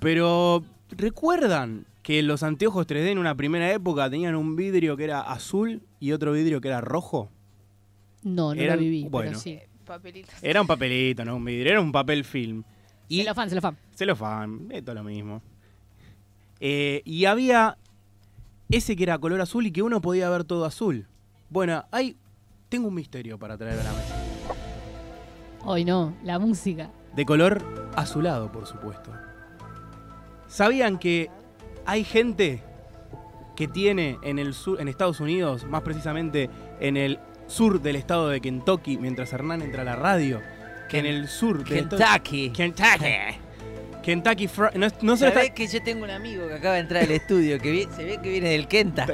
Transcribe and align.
Pero, 0.00 0.62
¿recuerdan 0.90 1.86
que 2.02 2.22
los 2.22 2.42
anteojos 2.42 2.86
3D 2.86 3.08
en 3.10 3.18
una 3.18 3.34
primera 3.36 3.70
época 3.72 4.08
tenían 4.08 4.34
un 4.36 4.56
vidrio 4.56 4.96
que 4.96 5.04
era 5.04 5.20
azul 5.20 5.82
y 6.00 6.12
otro 6.12 6.32
vidrio 6.32 6.60
que 6.60 6.68
era 6.68 6.80
rojo? 6.80 7.30
No, 8.22 8.54
no 8.54 8.60
Eran- 8.60 8.76
lo 8.76 8.82
viví, 8.82 9.04
bueno. 9.08 9.30
pero 9.30 9.38
sí. 9.40 9.58
Papelitos. 9.84 10.34
Era 10.42 10.60
un 10.60 10.66
papelito, 10.66 11.24
no 11.24 11.36
un 11.36 11.44
vidrio, 11.44 11.72
era 11.72 11.80
un 11.80 11.90
papel 11.92 12.22
film. 12.24 12.62
Y 13.08 13.20
Se 13.22 13.24
lo 13.28 13.34
fan, 13.34 13.48
se 13.48 13.54
lo 13.54 13.60
fan. 13.62 13.78
celofán, 13.94 14.68
es 14.70 14.84
todo 14.84 14.96
lo 14.96 15.02
mismo. 15.04 15.40
Eh, 16.60 17.00
y 17.06 17.24
había 17.24 17.78
ese 18.68 18.96
que 18.96 19.04
era 19.04 19.18
color 19.18 19.40
azul 19.40 19.66
y 19.66 19.70
que 19.72 19.80
uno 19.82 20.02
podía 20.02 20.28
ver 20.28 20.44
todo 20.44 20.66
azul. 20.66 21.06
Bueno, 21.48 21.84
hay, 21.90 22.16
tengo 22.68 22.88
un 22.88 22.94
misterio 22.94 23.38
para 23.38 23.56
traer 23.56 23.80
a 23.80 23.84
la 23.84 23.92
mesa. 23.92 24.16
Hoy 25.64 25.86
no, 25.86 26.14
la 26.22 26.38
música. 26.38 26.90
De 27.16 27.24
color 27.24 27.64
azulado, 27.96 28.52
por 28.52 28.66
supuesto. 28.66 29.10
¿Sabían 30.48 30.98
que 30.98 31.30
hay 31.86 32.04
gente 32.04 32.62
que 33.56 33.68
tiene 33.68 34.18
en 34.22 34.38
el 34.38 34.54
sur, 34.54 34.80
en 34.80 34.88
Estados 34.88 35.20
Unidos, 35.20 35.64
más 35.64 35.82
precisamente 35.82 36.48
en 36.80 36.96
el 36.96 37.18
sur 37.46 37.80
del 37.80 37.96
estado 37.96 38.28
de 38.28 38.40
Kentucky, 38.40 38.98
mientras 38.98 39.32
Hernán 39.32 39.62
entra 39.62 39.82
a 39.82 39.84
la 39.84 39.96
radio, 39.96 40.40
que 40.88 40.98
en 40.98 41.06
el 41.06 41.28
sur 41.28 41.64
de 41.64 41.74
Kentucky. 41.88 42.50
Kentucky. 42.50 43.38
Kentucky 44.02 44.48
no, 44.76 44.86
no 45.02 45.16
solo 45.16 45.32
¿Sabés 45.32 45.48
está- 45.48 45.54
que 45.54 45.66
yo 45.66 45.82
tengo 45.82 46.04
un 46.04 46.10
amigo 46.10 46.46
que 46.48 46.54
acaba 46.54 46.74
de 46.76 46.80
entrar 46.80 47.02
al 47.02 47.10
estudio 47.10 47.58
que 47.58 47.86
se 47.94 48.04
ve 48.04 48.18
que 48.22 48.30
viene 48.30 48.50
del 48.50 48.66
Kenta, 48.66 49.06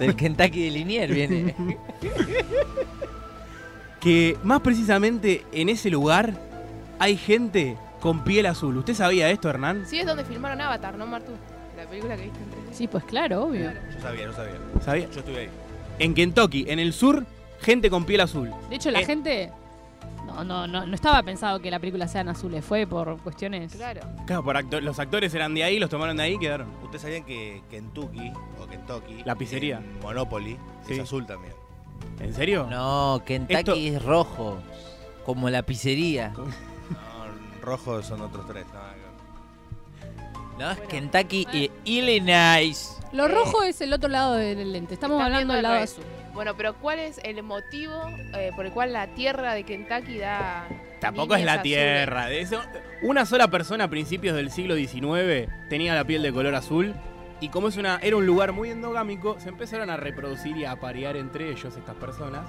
del 0.00 0.16
Kentucky 0.16 0.64
de 0.64 0.70
Liniers 0.70 1.14
viene. 1.14 1.54
que 4.00 4.36
más 4.42 4.60
precisamente 4.60 5.44
en 5.52 5.68
ese 5.68 5.90
lugar 5.90 6.32
hay 6.98 7.16
gente 7.16 7.76
con 8.00 8.24
piel 8.24 8.46
azul. 8.46 8.76
¿Usted 8.76 8.94
sabía 8.94 9.30
esto, 9.30 9.48
Hernán? 9.48 9.84
Sí, 9.86 9.98
es 10.00 10.06
donde 10.06 10.24
filmaron 10.24 10.60
Avatar, 10.60 10.96
¿no, 10.96 11.06
Martu? 11.06 11.32
La 11.76 11.84
película 11.86 12.16
que 12.16 12.24
viste 12.24 12.38
en 12.38 12.50
3D. 12.50 12.72
Sí, 12.72 12.88
pues 12.88 13.04
claro, 13.04 13.44
obvio. 13.44 13.70
Yo 13.94 14.00
sabía, 14.00 14.24
yo 14.24 14.32
sabía. 14.32 14.54
¿Sabía? 14.84 15.08
Yo 15.10 15.20
estuve 15.20 15.38
ahí. 15.40 15.48
En 15.98 16.14
Kentucky, 16.14 16.64
en 16.68 16.78
el 16.78 16.92
sur, 16.92 17.24
gente 17.60 17.90
con 17.90 18.04
piel 18.04 18.20
azul. 18.20 18.50
De 18.68 18.76
hecho, 18.76 18.90
la 18.90 19.00
Eh. 19.00 19.04
gente. 19.04 19.52
No, 20.26 20.44
no, 20.44 20.66
no, 20.66 20.86
no 20.86 20.94
estaba 20.94 21.22
pensado 21.24 21.60
que 21.60 21.70
la 21.70 21.78
película 21.80 22.06
sean 22.06 22.28
azules, 22.28 22.64
fue 22.64 22.86
por 22.86 23.18
cuestiones. 23.20 23.72
Claro. 23.72 24.00
Claro, 24.26 24.44
por 24.44 24.56
acto- 24.56 24.80
los 24.80 24.98
actores 25.00 25.34
eran 25.34 25.54
de 25.54 25.64
ahí, 25.64 25.78
los 25.80 25.90
tomaron 25.90 26.16
de 26.16 26.22
ahí 26.22 26.34
y 26.34 26.38
quedaron. 26.38 26.68
¿Ustedes 26.84 27.02
sabían 27.02 27.24
que 27.24 27.62
Kentucky 27.70 28.32
o 28.62 28.66
Kentucky, 28.68 29.22
La 29.24 29.34
pizzería. 29.34 29.78
en 29.78 29.98
Monopoly, 30.00 30.56
Sí. 30.86 30.92
es 30.94 31.00
azul 31.00 31.26
también? 31.26 31.52
¿En 32.20 32.32
serio? 32.32 32.66
No, 32.70 33.22
Kentucky 33.26 33.58
Esto- 33.58 33.74
es 33.74 34.02
rojo, 34.04 34.58
como 35.24 35.50
la 35.50 35.62
pizzería. 35.62 36.32
No, 37.70 37.76
rojos 37.76 38.06
son 38.06 38.20
otros 38.20 38.46
tres. 38.48 38.66
No, 40.58 40.76
Kentucky 40.88 41.46
y 41.52 41.70
Illinois. 41.84 42.98
Lo 43.12 43.26
Eh. 43.26 43.28
rojo 43.28 43.62
es 43.62 43.80
el 43.80 43.92
otro 43.92 44.08
lado 44.08 44.34
del 44.34 44.72
lente. 44.72 44.94
Estamos 44.94 45.22
hablando 45.22 45.54
del 45.54 45.62
lado 45.62 45.74
revés. 45.76 45.92
azul. 45.92 46.04
Bueno, 46.34 46.56
pero 46.56 46.74
¿cuál 46.74 46.98
es 46.98 47.18
el 47.24 47.42
motivo 47.42 47.94
eh, 48.34 48.50
por 48.56 48.66
el 48.66 48.72
cual 48.72 48.92
la 48.92 49.06
tierra 49.14 49.54
de 49.54 49.64
Kentucky 49.64 50.18
da. 50.18 50.66
Tampoco 51.00 51.34
es 51.34 51.44
la 51.44 51.54
azules? 51.54 51.62
tierra. 51.62 52.26
De 52.26 52.40
eso, 52.40 52.60
una 53.02 53.24
sola 53.24 53.48
persona 53.48 53.84
a 53.84 53.88
principios 53.88 54.36
del 54.36 54.50
siglo 54.50 54.74
XIX 54.76 55.48
tenía 55.68 55.94
la 55.94 56.04
piel 56.04 56.22
de 56.22 56.32
color 56.32 56.54
azul. 56.54 56.94
Y 57.40 57.48
como 57.48 57.68
es 57.68 57.76
una, 57.78 57.98
era 58.02 58.16
un 58.16 58.26
lugar 58.26 58.52
muy 58.52 58.68
endogámico, 58.70 59.40
se 59.40 59.48
empezaron 59.48 59.88
a 59.90 59.96
reproducir 59.96 60.56
y 60.58 60.64
a 60.66 60.72
aparear 60.72 61.16
entre 61.16 61.50
ellos 61.50 61.74
estas 61.76 61.94
personas. 61.96 62.42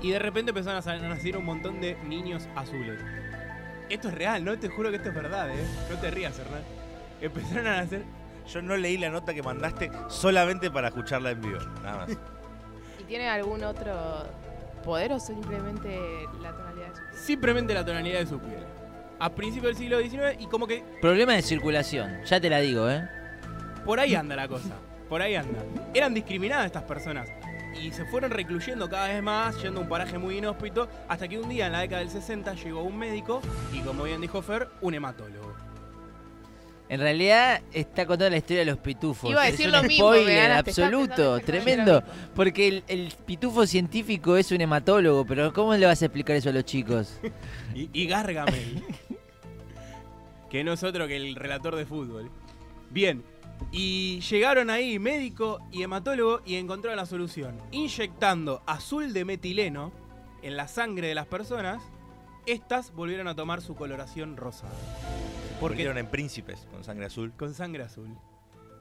Y 0.00 0.10
de 0.10 0.20
repente 0.20 0.50
empezaron 0.50 0.76
a 0.88 1.08
nacer 1.08 1.36
un 1.36 1.44
montón 1.44 1.80
de 1.80 1.96
niños 2.04 2.48
azules. 2.54 3.00
Esto 3.88 4.08
es 4.08 4.14
real, 4.14 4.44
no 4.44 4.58
te 4.58 4.68
juro 4.68 4.90
que 4.90 4.96
esto 4.96 5.08
es 5.08 5.14
verdad, 5.14 5.48
¿eh? 5.50 5.64
No 5.90 5.96
te 5.98 6.10
rías, 6.10 6.38
Hernán. 6.38 6.62
Empezaron 7.20 7.66
a 7.66 7.76
nacer. 7.78 8.04
Yo 8.52 8.62
no 8.62 8.76
leí 8.76 8.96
la 8.96 9.10
nota 9.10 9.34
que 9.34 9.42
mandaste 9.42 9.90
solamente 10.08 10.70
para 10.70 10.88
escucharla 10.88 11.30
en 11.30 11.40
vivo. 11.40 11.58
Nada 11.82 12.06
más. 12.06 12.10
¿Y 13.00 13.04
tiene 13.04 13.28
algún 13.28 13.64
otro 13.64 14.26
poder 14.84 15.12
o 15.12 15.20
simplemente 15.20 15.98
la 16.40 16.52
tonalidad 16.52 16.88
de 16.88 16.94
su 16.94 17.02
piel? 17.02 17.18
Simplemente 17.18 17.74
la 17.74 17.84
tonalidad 17.84 18.20
de 18.20 18.26
su 18.26 18.38
piel. 18.38 18.64
A 19.18 19.30
principios 19.30 19.76
del 19.76 19.76
siglo 19.76 20.00
XIX 20.00 20.40
y 20.40 20.46
como 20.46 20.66
que 20.66 20.84
Problema 21.00 21.32
de 21.32 21.42
circulación, 21.42 22.24
ya 22.24 22.40
te 22.40 22.48
la 22.48 22.60
digo, 22.60 22.88
¿eh? 22.88 23.08
Por 23.84 24.00
ahí 24.00 24.14
anda 24.14 24.36
la 24.36 24.46
cosa. 24.46 24.74
Por 25.08 25.22
ahí 25.22 25.34
anda. 25.34 25.58
Eran 25.94 26.14
discriminadas 26.14 26.66
estas 26.66 26.82
personas. 26.84 27.28
Y 27.80 27.92
se 27.92 28.04
fueron 28.04 28.30
recluyendo 28.30 28.88
cada 28.88 29.08
vez 29.08 29.22
más, 29.22 29.60
yendo 29.62 29.80
a 29.80 29.82
un 29.84 29.88
paraje 29.88 30.18
muy 30.18 30.38
inhóspito, 30.38 30.88
hasta 31.08 31.28
que 31.28 31.38
un 31.38 31.48
día 31.48 31.66
en 31.66 31.72
la 31.72 31.80
década 31.80 32.00
del 32.00 32.10
60 32.10 32.54
llegó 32.54 32.82
un 32.82 32.98
médico 32.98 33.40
y, 33.72 33.80
como 33.80 34.04
bien 34.04 34.20
dijo 34.20 34.42
Fer, 34.42 34.68
un 34.80 34.94
hematólogo. 34.94 35.54
En 36.88 37.00
realidad 37.00 37.60
está 37.72 38.06
contando 38.06 38.30
la 38.30 38.38
historia 38.38 38.60
de 38.60 38.64
los 38.70 38.78
pitufos. 38.78 39.30
Iba 39.30 39.42
a 39.42 39.46
Es 39.46 39.52
decir 39.52 39.66
un 39.66 39.72
lo 39.72 39.82
mismo, 39.82 40.06
spoiler 40.06 40.38
estaba 40.38 40.58
absoluto, 40.58 41.40
tremendo. 41.40 42.00
mismo. 42.00 42.14
Porque 42.34 42.66
el, 42.68 42.84
el 42.88 43.12
pitufo 43.26 43.66
científico 43.66 44.38
es 44.38 44.50
un 44.52 44.62
hematólogo, 44.62 45.26
pero 45.26 45.52
¿cómo 45.52 45.74
le 45.74 45.84
vas 45.84 46.00
a 46.00 46.06
explicar 46.06 46.36
eso 46.36 46.48
a 46.48 46.52
los 46.52 46.64
chicos? 46.64 47.20
Y, 47.74 47.90
y 47.92 48.06
Gargamel. 48.06 48.82
que 50.50 50.64
no 50.64 50.72
es 50.72 50.82
otro 50.82 51.06
que 51.06 51.16
el 51.16 51.36
relator 51.36 51.76
de 51.76 51.84
fútbol. 51.84 52.30
Bien. 52.90 53.22
Y 53.72 54.20
llegaron 54.20 54.70
ahí 54.70 54.98
médico 54.98 55.60
y 55.72 55.82
hematólogo 55.82 56.40
y 56.44 56.54
encontraron 56.56 56.96
la 56.96 57.06
solución. 57.06 57.58
Inyectando 57.72 58.62
azul 58.66 59.12
de 59.12 59.24
metileno 59.24 59.92
en 60.42 60.56
la 60.56 60.68
sangre 60.68 61.08
de 61.08 61.14
las 61.14 61.26
personas, 61.26 61.82
estas 62.46 62.92
volvieron 62.92 63.26
a 63.28 63.34
tomar 63.34 63.60
su 63.60 63.74
coloración 63.74 64.36
rosada. 64.36 64.72
Porque 65.60 65.74
Volvieron 65.74 65.98
en 65.98 66.06
príncipes 66.06 66.66
con 66.70 66.84
sangre 66.84 67.06
azul. 67.06 67.32
con 67.36 67.52
sangre 67.52 67.82
azul. 67.82 68.16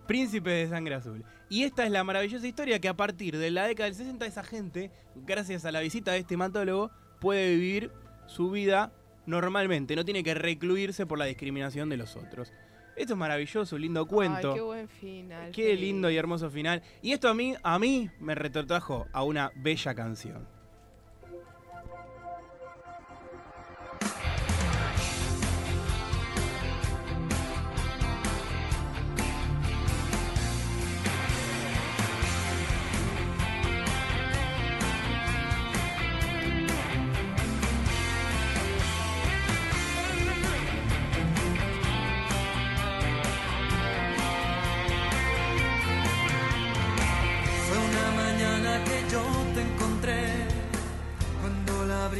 Príncipes 0.07 0.53
de 0.53 0.69
sangre 0.69 0.95
azul. 0.95 1.25
Y 1.49 1.63
esta 1.63 1.83
es 1.83 1.91
la 1.91 2.03
maravillosa 2.03 2.47
historia 2.47 2.79
que 2.79 2.87
a 2.87 2.95
partir 2.95 3.37
de 3.37 3.51
la 3.51 3.65
década 3.65 3.85
del 3.89 3.95
60 3.95 4.25
esa 4.25 4.43
gente, 4.43 4.91
gracias 5.15 5.65
a 5.65 5.71
la 5.71 5.79
visita 5.81 6.11
de 6.11 6.19
este 6.19 6.35
hematólogo, 6.35 6.91
puede 7.19 7.55
vivir 7.55 7.91
su 8.27 8.51
vida 8.51 8.93
normalmente. 9.25 9.95
No 9.95 10.05
tiene 10.05 10.23
que 10.23 10.33
recluirse 10.35 11.05
por 11.05 11.17
la 11.17 11.25
discriminación 11.25 11.89
de 11.89 11.97
los 11.97 12.15
otros. 12.15 12.53
Esto 12.97 13.13
es 13.13 13.19
maravilloso, 13.19 13.75
un 13.75 13.81
lindo 13.83 14.07
cuento. 14.07 14.49
Ay, 14.49 14.55
qué 14.55 14.61
buen 14.61 14.89
final. 14.89 15.51
Qué 15.51 15.75
lindo 15.75 16.09
y 16.09 16.17
hermoso 16.17 16.49
final. 16.49 16.81
Y 17.03 17.13
esto 17.13 17.29
a 17.29 17.33
mí, 17.35 17.53
a 17.61 17.77
mí 17.77 18.09
me 18.19 18.33
retrotrajo 18.33 19.05
a 19.13 19.23
una 19.23 19.51
bella 19.55 19.93
canción. 19.93 20.56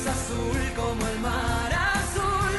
es 0.00 0.06
azul 0.06 0.60
como 0.76 1.06
el 1.08 1.18
mar 1.20 1.72
azul, 1.72 2.54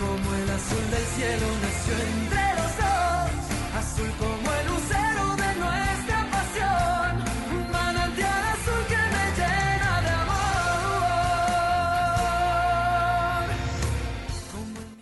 como 0.00 0.34
el 0.40 0.48
azul 0.50 0.86
del 0.94 1.06
cielo 1.14 1.46
nació 1.64 1.94
entre 2.12 2.44
los 2.58 2.72
dos, 2.82 3.30
azul 3.80 4.10
como 4.20 4.35